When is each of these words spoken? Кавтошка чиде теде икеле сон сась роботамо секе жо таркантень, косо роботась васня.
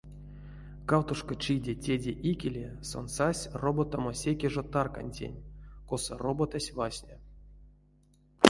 Кавтошка 0.89 1.33
чиде 1.43 1.73
теде 1.83 2.11
икеле 2.31 2.67
сон 2.89 3.05
сась 3.15 3.43
роботамо 3.61 4.11
секе 4.21 4.47
жо 4.53 4.63
таркантень, 4.73 5.43
косо 5.89 6.13
роботась 6.23 6.73
васня. 6.77 7.15